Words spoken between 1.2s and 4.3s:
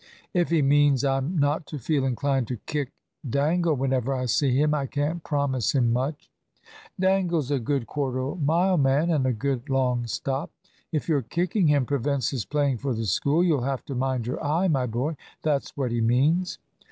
not to feel inclined to kick Dangle whenever I